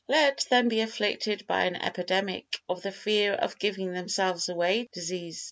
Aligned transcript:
Let 0.07 0.47
them 0.49 0.67
be 0.67 0.81
afflicted 0.81 1.45
by 1.45 1.65
an 1.65 1.75
epidemic 1.75 2.57
of 2.67 2.81
the 2.81 2.91
fear 2.91 3.33
of 3.33 3.59
giving 3.59 3.93
themselves 3.93 4.49
away 4.49 4.89
disease. 4.91 5.39